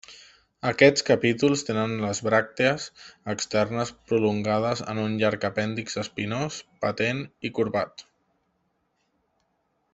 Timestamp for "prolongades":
4.13-4.83